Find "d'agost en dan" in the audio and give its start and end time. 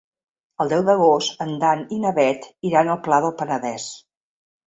0.87-1.83